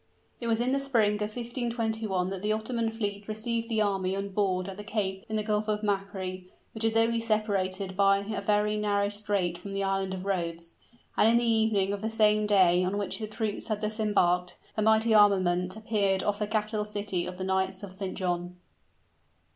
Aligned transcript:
It 0.39 0.47
was 0.47 0.59
in 0.59 0.71
the 0.71 0.79
spring 0.79 1.13
of 1.17 1.35
1521 1.35 2.31
that 2.31 2.41
the 2.41 2.51
Ottoman 2.51 2.89
fleet 2.89 3.27
received 3.27 3.69
the 3.69 3.83
army 3.83 4.15
on 4.15 4.29
board 4.29 4.67
at 4.67 4.77
the 4.77 4.83
Cape 4.83 5.23
in 5.29 5.35
the 5.35 5.43
Gulf 5.43 5.67
of 5.67 5.81
Macri, 5.83 6.45
which 6.73 6.83
is 6.83 6.97
only 6.97 7.19
separated 7.19 7.95
by 7.95 8.17
a 8.17 8.41
very 8.41 8.77
narrow 8.77 9.09
strait 9.09 9.59
from 9.59 9.73
the 9.73 9.83
Island 9.83 10.15
of 10.15 10.25
Rhodes; 10.25 10.75
and 11.15 11.29
in 11.29 11.37
the 11.37 11.43
evening 11.43 11.93
of 11.93 12.01
the 12.01 12.09
same 12.09 12.47
day 12.47 12.83
on 12.83 12.97
which 12.97 13.19
the 13.19 13.27
troops 13.27 13.67
had 13.67 13.81
thus 13.81 13.99
embarked, 13.99 14.57
the 14.75 14.81
mighty 14.81 15.13
armament 15.13 15.75
appeared 15.77 16.23
off 16.23 16.39
the 16.39 16.47
capital 16.47 16.83
city 16.83 17.27
of 17.27 17.37
the 17.37 17.43
Knights 17.43 17.83
of 17.83 17.91
St. 17.91 18.17
John. 18.17 18.55